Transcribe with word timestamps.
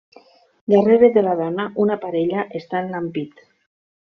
Darrere 0.73 1.09
de 1.17 1.23
la 1.27 1.35
dona, 1.41 1.67
una 1.85 1.99
parella 2.07 2.47
està 2.61 2.85
en 2.87 2.91
l'ampit. 2.95 3.45